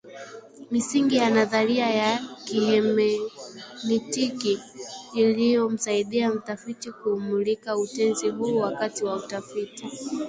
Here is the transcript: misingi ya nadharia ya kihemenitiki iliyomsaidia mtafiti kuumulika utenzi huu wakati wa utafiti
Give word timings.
misingi 0.71 1.15
ya 1.15 1.29
nadharia 1.29 1.89
ya 1.93 2.21
kihemenitiki 2.45 4.59
iliyomsaidia 5.15 6.29
mtafiti 6.29 6.91
kuumulika 6.91 7.77
utenzi 7.77 8.29
huu 8.29 8.57
wakati 8.59 9.05
wa 9.05 9.15
utafiti 9.15 9.85